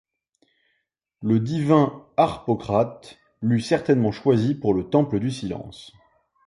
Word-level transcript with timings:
Le 1.21 1.39
divin 1.39 2.03
Harpocrate 2.17 3.19
l’eût 3.43 3.59
certainement 3.61 4.11
choisie 4.11 4.55
pour 4.55 4.73
le 4.73 4.89
temple 4.89 5.19
du 5.19 5.29
silence. 5.29 5.93